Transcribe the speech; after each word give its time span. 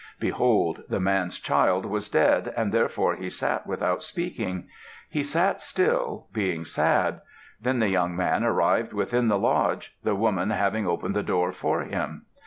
Behold! 0.19 0.81
The 0.89 0.99
man's 0.99 1.37
child 1.37 1.85
was 1.85 2.09
dead, 2.09 2.51
and 2.57 2.71
therefore 2.71 3.15
he 3.17 3.29
sat 3.29 3.67
without 3.67 4.01
speaking. 4.01 4.67
He 5.07 5.23
sat 5.23 5.61
still, 5.61 6.25
being 6.33 6.65
sad. 6.65 7.21
Then 7.61 7.77
the 7.77 7.89
young 7.89 8.15
man 8.15 8.43
arrived 8.43 8.93
within 8.93 9.27
the 9.27 9.37
lodge, 9.37 9.95
the 10.01 10.15
woman 10.15 10.49
having 10.49 10.87
opened 10.87 11.15
the 11.15 11.21
door 11.21 11.51
for 11.51 11.81
him. 11.83 12.25